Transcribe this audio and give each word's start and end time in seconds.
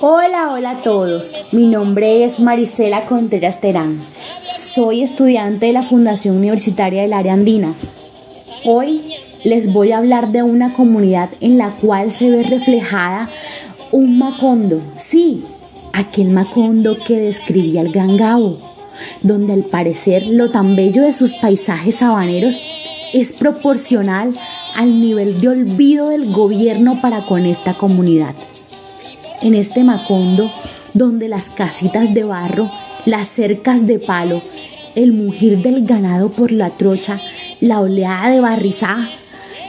Hola, 0.00 0.52
hola 0.52 0.70
a 0.70 0.82
todos. 0.82 1.32
Mi 1.52 1.66
nombre 1.66 2.24
es 2.24 2.38
Marisela 2.38 3.06
Contreras 3.06 3.60
Terán. 3.60 4.00
Soy 4.74 5.02
estudiante 5.02 5.66
de 5.66 5.72
la 5.72 5.82
Fundación 5.82 6.36
Universitaria 6.36 7.02
del 7.02 7.12
Área 7.12 7.32
Andina. 7.32 7.74
Hoy 8.64 9.14
les 9.42 9.72
voy 9.72 9.92
a 9.92 9.98
hablar 9.98 10.32
de 10.32 10.42
una 10.42 10.72
comunidad 10.74 11.30
en 11.40 11.56
la 11.56 11.70
cual 11.70 12.12
se 12.12 12.30
ve 12.30 12.42
reflejada 12.42 13.28
un 13.90 14.18
macondo. 14.18 14.80
Sí, 14.98 15.44
aquel 15.92 16.28
macondo 16.28 16.96
que 17.06 17.18
describía 17.18 17.80
el 17.80 17.92
Gran 17.92 18.18
donde 19.22 19.52
al 19.52 19.62
parecer 19.62 20.26
lo 20.26 20.50
tan 20.50 20.76
bello 20.76 21.02
de 21.02 21.12
sus 21.12 21.32
paisajes 21.34 21.96
sabaneros 21.96 22.60
es 23.12 23.32
proporcional 23.32 24.34
al 24.74 25.00
nivel 25.00 25.40
de 25.40 25.48
olvido 25.48 26.10
del 26.10 26.30
gobierno 26.32 27.00
para 27.00 27.22
con 27.22 27.46
esta 27.46 27.74
comunidad. 27.74 28.34
En 29.42 29.54
este 29.54 29.84
Macondo, 29.84 30.50
donde 30.94 31.28
las 31.28 31.50
casitas 31.50 32.14
de 32.14 32.24
barro, 32.24 32.70
las 33.04 33.28
cercas 33.28 33.86
de 33.86 33.98
palo, 33.98 34.42
el 34.94 35.12
mugir 35.12 35.58
del 35.58 35.84
ganado 35.86 36.30
por 36.30 36.52
la 36.52 36.70
trocha, 36.70 37.20
la 37.60 37.80
oleada 37.80 38.30
de 38.30 38.40
barrizá 38.40 39.08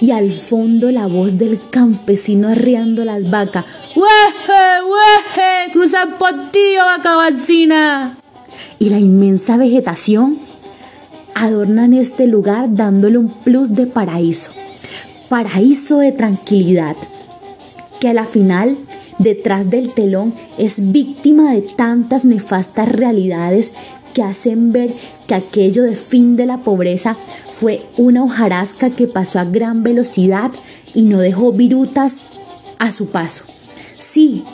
y 0.00 0.10
al 0.10 0.32
fondo 0.32 0.90
la 0.90 1.06
voz 1.06 1.38
del 1.38 1.60
campesino 1.70 2.48
arreando 2.48 3.04
las 3.04 3.30
vacas. 3.30 3.64
¡Ueje, 3.94 4.82
ueje! 4.84 5.72
¡Cruza 5.72 6.02
el 6.02 6.14
potillo, 6.14 6.84
vaca 6.84 7.14
vacina! 7.14 8.18
Y 8.80 8.90
la 8.90 8.98
inmensa 8.98 9.56
vegetación 9.56 10.38
adornan 11.34 11.94
este 11.94 12.26
lugar 12.26 12.74
dándole 12.74 13.16
un 13.16 13.28
plus 13.28 13.74
de 13.74 13.86
paraíso, 13.86 14.50
paraíso 15.28 15.98
de 15.98 16.10
tranquilidad, 16.10 16.96
que 18.00 18.08
a 18.08 18.14
la 18.14 18.26
final, 18.26 18.76
detrás 19.22 19.70
del 19.70 19.92
telón, 19.92 20.32
es 20.58 20.92
víctima 20.92 21.52
de 21.52 21.62
tantas 21.62 22.24
nefastas 22.24 22.88
realidades 22.88 23.72
que 24.14 24.22
hacen 24.22 24.72
ver 24.72 24.92
que 25.26 25.34
aquello 25.34 25.84
de 25.84 25.96
fin 25.96 26.36
de 26.36 26.46
la 26.46 26.58
pobreza 26.58 27.16
fue 27.58 27.82
una 27.96 28.24
hojarasca 28.24 28.90
que 28.90 29.06
pasó 29.06 29.38
a 29.38 29.44
gran 29.44 29.82
velocidad 29.82 30.50
y 30.94 31.02
no 31.02 31.18
dejó 31.18 31.52
virutas 31.52 32.16
a 32.78 32.92
su 32.92 33.06
paso. 33.06 33.44
Sí, 33.98 34.44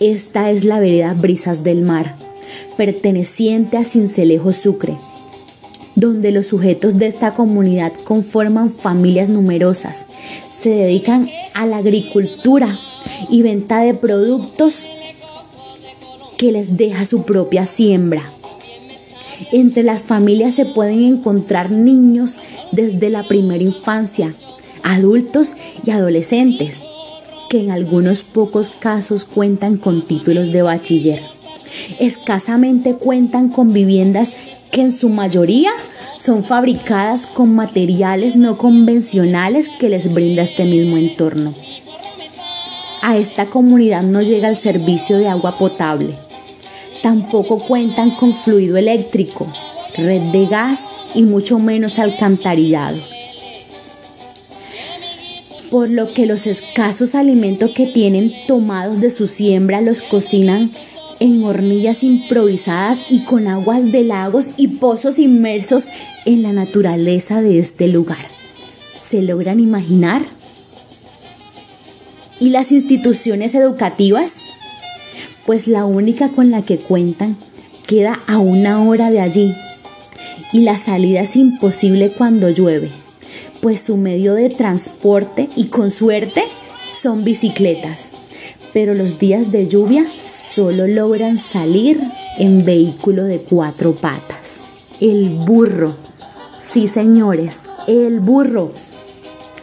esta 0.00 0.50
es 0.50 0.64
la 0.64 0.80
vereda 0.80 1.14
Brisas 1.14 1.62
del 1.62 1.82
Mar, 1.82 2.14
perteneciente 2.76 3.76
a 3.76 3.84
Cincelejo 3.84 4.52
Sucre 4.52 4.96
donde 6.00 6.30
los 6.30 6.46
sujetos 6.46 6.98
de 6.98 7.06
esta 7.06 7.32
comunidad 7.32 7.92
conforman 8.04 8.72
familias 8.72 9.28
numerosas, 9.28 10.06
se 10.60 10.70
dedican 10.70 11.28
a 11.54 11.66
la 11.66 11.78
agricultura 11.78 12.78
y 13.28 13.42
venta 13.42 13.80
de 13.80 13.94
productos 13.94 14.80
que 16.36 16.52
les 16.52 16.76
deja 16.76 17.04
su 17.04 17.24
propia 17.24 17.66
siembra. 17.66 18.24
Entre 19.52 19.82
las 19.82 20.00
familias 20.02 20.54
se 20.54 20.64
pueden 20.64 21.04
encontrar 21.04 21.70
niños 21.70 22.36
desde 22.72 23.10
la 23.10 23.24
primera 23.24 23.62
infancia, 23.62 24.32
adultos 24.82 25.54
y 25.84 25.90
adolescentes, 25.90 26.76
que 27.48 27.60
en 27.60 27.70
algunos 27.70 28.20
pocos 28.22 28.70
casos 28.70 29.24
cuentan 29.24 29.76
con 29.76 30.02
títulos 30.02 30.52
de 30.52 30.62
bachiller. 30.62 31.20
Escasamente 31.98 32.94
cuentan 32.94 33.48
con 33.48 33.72
viviendas 33.72 34.34
que 34.70 34.82
en 34.82 34.92
su 34.92 35.08
mayoría 35.08 35.72
son 36.18 36.44
fabricadas 36.44 37.26
con 37.26 37.54
materiales 37.54 38.36
no 38.36 38.56
convencionales 38.56 39.68
que 39.68 39.88
les 39.88 40.12
brinda 40.12 40.42
este 40.42 40.64
mismo 40.64 40.96
entorno. 40.96 41.54
A 43.02 43.16
esta 43.16 43.46
comunidad 43.46 44.02
no 44.02 44.20
llega 44.20 44.48
el 44.48 44.56
servicio 44.56 45.16
de 45.16 45.28
agua 45.28 45.56
potable. 45.56 46.14
Tampoco 47.02 47.58
cuentan 47.58 48.10
con 48.10 48.34
fluido 48.34 48.76
eléctrico, 48.76 49.46
red 49.96 50.20
de 50.32 50.46
gas 50.46 50.80
y 51.14 51.22
mucho 51.22 51.58
menos 51.58 51.98
alcantarillado. 51.98 52.98
Por 55.70 55.88
lo 55.88 56.12
que 56.12 56.26
los 56.26 56.46
escasos 56.46 57.14
alimentos 57.14 57.70
que 57.70 57.86
tienen 57.86 58.32
tomados 58.46 59.00
de 59.00 59.10
su 59.10 59.26
siembra 59.26 59.80
los 59.80 60.02
cocinan 60.02 60.70
en 61.20 61.44
hornillas 61.44 62.02
improvisadas 62.02 62.98
y 63.08 63.20
con 63.20 63.46
aguas 63.46 63.90
de 63.90 64.04
lagos 64.04 64.46
y 64.56 64.68
pozos 64.68 65.18
inmersos 65.18 65.84
en 66.26 66.42
la 66.42 66.52
naturaleza 66.52 67.40
de 67.40 67.60
este 67.60 67.88
lugar. 67.88 68.26
¿Se 69.08 69.22
logran 69.22 69.60
imaginar? 69.60 70.22
¿Y 72.40 72.48
las 72.48 72.72
instituciones 72.72 73.54
educativas? 73.54 74.32
Pues 75.44 75.68
la 75.68 75.84
única 75.84 76.30
con 76.30 76.50
la 76.50 76.62
que 76.62 76.78
cuentan 76.78 77.36
queda 77.86 78.20
a 78.26 78.38
una 78.38 78.82
hora 78.82 79.10
de 79.10 79.20
allí 79.20 79.54
y 80.52 80.60
la 80.60 80.78
salida 80.78 81.20
es 81.20 81.36
imposible 81.36 82.10
cuando 82.10 82.48
llueve, 82.48 82.90
pues 83.60 83.82
su 83.82 83.96
medio 83.96 84.34
de 84.34 84.48
transporte 84.48 85.48
y 85.54 85.66
con 85.66 85.90
suerte 85.90 86.44
son 86.94 87.24
bicicletas, 87.24 88.08
pero 88.72 88.94
los 88.94 89.18
días 89.18 89.52
de 89.52 89.68
lluvia 89.68 90.06
solo 90.06 90.86
logran 90.86 91.36
salir 91.36 92.00
en 92.38 92.64
vehículo 92.64 93.24
de 93.24 93.38
cuatro 93.38 93.94
patas. 93.94 94.60
El 95.00 95.30
burro. 95.30 95.94
Sí, 96.60 96.88
señores, 96.88 97.60
el 97.86 98.20
burro. 98.20 98.72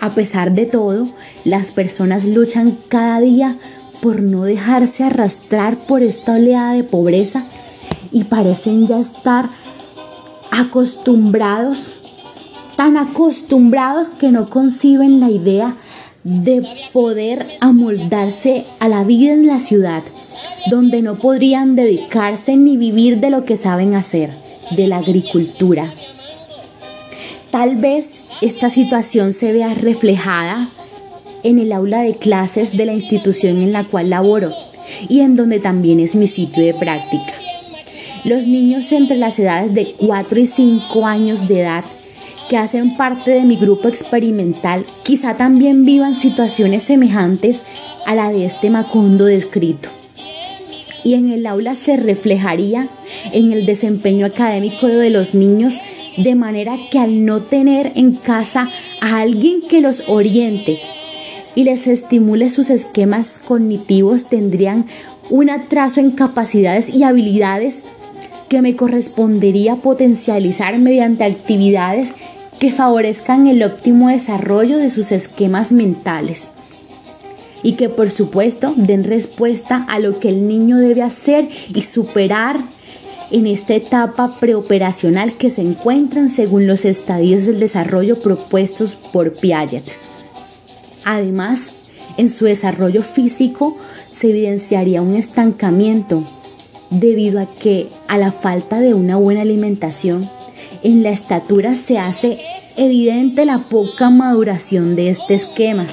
A 0.00 0.10
pesar 0.10 0.52
de 0.52 0.66
todo, 0.66 1.08
las 1.46 1.70
personas 1.70 2.24
luchan 2.24 2.76
cada 2.88 3.20
día 3.20 3.56
por 4.02 4.20
no 4.20 4.42
dejarse 4.42 5.04
arrastrar 5.04 5.78
por 5.78 6.02
esta 6.02 6.34
oleada 6.34 6.74
de 6.74 6.84
pobreza 6.84 7.44
y 8.12 8.24
parecen 8.24 8.86
ya 8.86 8.98
estar 8.98 9.48
acostumbrados, 10.50 11.78
tan 12.76 12.96
acostumbrados 12.96 14.08
que 14.08 14.30
no 14.30 14.50
conciben 14.50 15.20
la 15.20 15.30
idea 15.30 15.76
de 16.24 16.66
poder 16.92 17.46
amoldarse 17.60 18.64
a 18.80 18.88
la 18.88 19.04
vida 19.04 19.32
en 19.32 19.46
la 19.46 19.60
ciudad 19.60 20.02
donde 20.68 21.00
no 21.00 21.14
podrían 21.14 21.76
dedicarse 21.76 22.56
ni 22.56 22.76
vivir 22.76 23.20
de 23.20 23.30
lo 23.30 23.44
que 23.44 23.56
saben 23.56 23.94
hacer, 23.94 24.30
de 24.72 24.88
la 24.88 24.98
agricultura. 24.98 25.92
Tal 27.50 27.76
vez 27.76 28.16
esta 28.42 28.68
situación 28.68 29.32
se 29.32 29.52
vea 29.52 29.74
reflejada 29.74 30.68
en 31.42 31.58
el 31.58 31.72
aula 31.72 32.02
de 32.02 32.16
clases 32.16 32.76
de 32.76 32.86
la 32.86 32.94
institución 32.94 33.60
en 33.62 33.72
la 33.72 33.84
cual 33.84 34.10
laboro 34.10 34.52
y 35.08 35.20
en 35.20 35.36
donde 35.36 35.60
también 35.60 36.00
es 36.00 36.14
mi 36.14 36.26
sitio 36.26 36.64
de 36.64 36.74
práctica. 36.74 37.32
Los 38.24 38.46
niños 38.46 38.90
entre 38.92 39.16
las 39.16 39.38
edades 39.38 39.74
de 39.74 39.94
4 39.98 40.40
y 40.40 40.46
5 40.46 41.06
años 41.06 41.46
de 41.48 41.60
edad 41.60 41.84
que 42.48 42.56
hacen 42.56 42.96
parte 42.96 43.32
de 43.32 43.42
mi 43.42 43.56
grupo 43.56 43.88
experimental 43.88 44.84
quizá 45.02 45.36
también 45.36 45.84
vivan 45.84 46.18
situaciones 46.18 46.84
semejantes 46.84 47.62
a 48.06 48.14
la 48.14 48.30
de 48.30 48.46
este 48.46 48.70
Macondo 48.70 49.24
descrito 49.24 49.88
y 51.06 51.14
en 51.14 51.30
el 51.30 51.46
aula 51.46 51.76
se 51.76 51.96
reflejaría 51.96 52.88
en 53.32 53.52
el 53.52 53.64
desempeño 53.64 54.26
académico 54.26 54.88
de 54.88 55.10
los 55.10 55.34
niños 55.34 55.74
de 56.16 56.34
manera 56.34 56.76
que 56.90 56.98
al 56.98 57.24
no 57.24 57.42
tener 57.42 57.92
en 57.94 58.14
casa 58.14 58.68
a 59.00 59.20
alguien 59.20 59.60
que 59.62 59.80
los 59.80 60.02
oriente 60.08 60.80
y 61.56 61.64
les 61.64 61.88
estimule 61.88 62.50
sus 62.50 62.70
esquemas 62.70 63.40
cognitivos 63.40 64.26
tendrían 64.26 64.86
un 65.30 65.50
atraso 65.50 65.98
en 65.98 66.12
capacidades 66.12 66.90
y 66.90 67.02
habilidades 67.02 67.80
que 68.48 68.62
me 68.62 68.76
correspondería 68.76 69.74
potencializar 69.74 70.78
mediante 70.78 71.24
actividades 71.24 72.10
que 72.60 72.70
favorezcan 72.70 73.48
el 73.48 73.64
óptimo 73.64 74.08
desarrollo 74.10 74.78
de 74.78 74.90
sus 74.92 75.10
esquemas 75.10 75.72
mentales 75.72 76.46
y 77.62 77.72
que 77.72 77.88
por 77.88 78.10
supuesto 78.10 78.72
den 78.76 79.02
respuesta 79.02 79.84
a 79.88 79.98
lo 79.98 80.20
que 80.20 80.28
el 80.28 80.46
niño 80.46 80.76
debe 80.76 81.02
hacer 81.02 81.48
y 81.74 81.82
superar 81.82 82.58
en 83.30 83.46
esta 83.46 83.74
etapa 83.74 84.36
preoperacional 84.38 85.32
que 85.32 85.50
se 85.50 85.62
encuentran 85.62 86.28
según 86.28 86.66
los 86.66 86.84
estadios 86.84 87.46
del 87.46 87.58
desarrollo 87.58 88.20
propuestos 88.20 88.94
por 88.94 89.32
Piaget. 89.32 89.84
Además, 91.06 91.68
en 92.16 92.28
su 92.28 92.46
desarrollo 92.46 93.04
físico 93.04 93.78
se 94.12 94.30
evidenciaría 94.30 95.02
un 95.02 95.14
estancamiento 95.14 96.24
debido 96.90 97.40
a 97.40 97.46
que 97.46 97.88
a 98.08 98.18
la 98.18 98.32
falta 98.32 98.80
de 98.80 98.92
una 98.92 99.14
buena 99.14 99.42
alimentación 99.42 100.28
en 100.82 101.04
la 101.04 101.10
estatura 101.10 101.76
se 101.76 101.98
hace 102.00 102.40
evidente 102.76 103.44
la 103.44 103.58
poca 103.58 104.10
maduración 104.10 104.96
de 104.96 105.10
este 105.10 105.34
esquema 105.34 105.86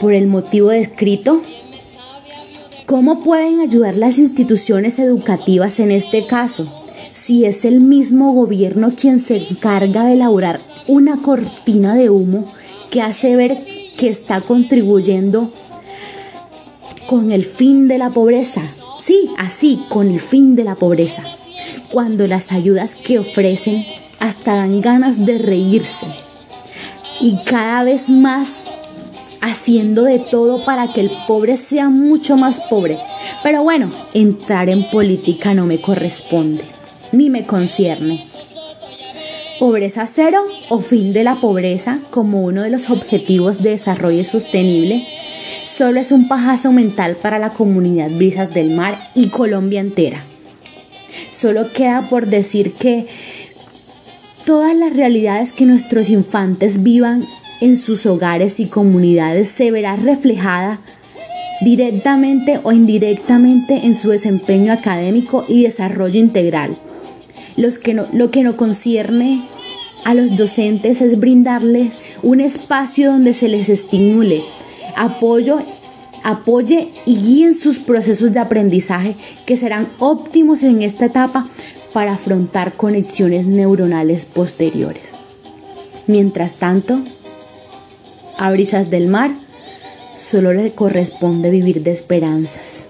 por 0.00 0.14
el 0.14 0.28
motivo 0.28 0.68
descrito? 0.68 1.42
¿Cómo 2.86 3.24
pueden 3.24 3.58
ayudar 3.58 3.96
las 3.96 4.20
instituciones 4.20 5.00
educativas 5.00 5.80
en 5.80 5.90
este 5.90 6.28
caso? 6.28 6.72
Si 7.12 7.44
es 7.44 7.64
el 7.64 7.80
mismo 7.80 8.34
gobierno 8.34 8.92
quien 8.98 9.20
se 9.20 9.48
encarga 9.48 10.04
de 10.04 10.12
elaborar 10.12 10.60
una 10.86 11.20
cortina 11.20 11.96
de 11.96 12.08
humo 12.08 12.46
que 12.90 13.02
hace 13.02 13.36
ver 13.36 13.58
que 13.96 14.08
está 14.08 14.40
contribuyendo 14.40 15.50
con 17.06 17.32
el 17.32 17.44
fin 17.44 17.88
de 17.88 17.98
la 17.98 18.10
pobreza. 18.10 18.62
Sí, 19.00 19.30
así, 19.38 19.80
con 19.88 20.10
el 20.10 20.20
fin 20.20 20.56
de 20.56 20.64
la 20.64 20.74
pobreza. 20.74 21.22
Cuando 21.90 22.26
las 22.26 22.52
ayudas 22.52 22.94
que 22.94 23.18
ofrecen 23.18 23.84
hasta 24.20 24.56
dan 24.56 24.80
ganas 24.80 25.24
de 25.24 25.38
reírse. 25.38 26.06
Y 27.20 27.38
cada 27.44 27.84
vez 27.84 28.08
más 28.08 28.48
haciendo 29.40 30.04
de 30.04 30.18
todo 30.18 30.64
para 30.64 30.92
que 30.92 31.00
el 31.00 31.10
pobre 31.26 31.56
sea 31.56 31.88
mucho 31.88 32.36
más 32.36 32.60
pobre. 32.60 32.98
Pero 33.42 33.62
bueno, 33.62 33.90
entrar 34.14 34.68
en 34.68 34.88
política 34.90 35.54
no 35.54 35.66
me 35.66 35.80
corresponde, 35.80 36.64
ni 37.12 37.30
me 37.30 37.44
concierne. 37.44 38.26
Pobreza 39.58 40.06
cero 40.06 40.44
o 40.68 40.78
fin 40.78 41.12
de 41.12 41.24
la 41.24 41.34
pobreza 41.36 41.98
como 42.10 42.42
uno 42.42 42.62
de 42.62 42.70
los 42.70 42.90
objetivos 42.90 43.60
de 43.60 43.70
desarrollo 43.70 44.24
sostenible 44.24 45.04
solo 45.76 45.98
es 45.98 46.12
un 46.12 46.28
pajazo 46.28 46.70
mental 46.70 47.16
para 47.20 47.40
la 47.40 47.50
comunidad 47.50 48.10
Brisas 48.10 48.54
del 48.54 48.70
Mar 48.70 48.98
y 49.14 49.28
Colombia 49.28 49.80
entera. 49.80 50.22
Solo 51.32 51.72
queda 51.72 52.08
por 52.08 52.26
decir 52.26 52.72
que 52.72 53.06
todas 54.44 54.76
las 54.76 54.94
realidades 54.94 55.52
que 55.52 55.66
nuestros 55.66 56.08
infantes 56.08 56.82
vivan 56.84 57.24
en 57.60 57.76
sus 57.76 58.06
hogares 58.06 58.60
y 58.60 58.66
comunidades 58.66 59.48
se 59.48 59.70
verá 59.72 59.96
reflejada 59.96 60.78
directamente 61.62 62.60
o 62.62 62.70
indirectamente 62.70 63.86
en 63.86 63.96
su 63.96 64.10
desempeño 64.10 64.72
académico 64.72 65.44
y 65.48 65.64
desarrollo 65.64 66.18
integral. 66.18 66.76
Lo 67.58 68.30
que 68.30 68.42
no 68.42 68.56
concierne 68.56 69.42
a 70.04 70.14
los 70.14 70.36
docentes 70.36 71.00
es 71.00 71.18
brindarles 71.18 71.94
un 72.22 72.40
espacio 72.40 73.10
donde 73.10 73.34
se 73.34 73.48
les 73.48 73.68
estimule, 73.68 74.44
apoyo, 74.96 75.58
apoye 76.22 76.88
y 77.04 77.16
guíen 77.16 77.54
sus 77.54 77.78
procesos 77.78 78.32
de 78.32 78.38
aprendizaje 78.40 79.16
que 79.44 79.56
serán 79.56 79.88
óptimos 79.98 80.62
en 80.62 80.82
esta 80.82 81.06
etapa 81.06 81.46
para 81.92 82.14
afrontar 82.14 82.74
conexiones 82.74 83.46
neuronales 83.46 84.24
posteriores. 84.24 85.10
Mientras 86.06 86.56
tanto, 86.56 87.00
a 88.36 88.50
brisas 88.52 88.88
del 88.88 89.08
mar 89.08 89.30
solo 90.16 90.52
le 90.52 90.72
corresponde 90.72 91.50
vivir 91.50 91.82
de 91.82 91.92
esperanzas. 91.92 92.87